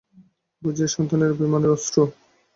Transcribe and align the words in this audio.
বুঝি 0.61 0.83
এ 0.83 0.93
সন্তানের 0.95 1.33
অভিমানের 1.35 1.73
অশ্রু। 1.75 2.03